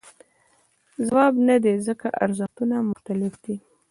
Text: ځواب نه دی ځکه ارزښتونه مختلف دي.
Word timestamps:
ځواب 1.07 1.33
نه 1.47 1.55
دی 1.63 1.73
ځکه 1.87 2.07
ارزښتونه 2.23 2.75
مختلف 2.91 3.33
دي. 3.43 3.55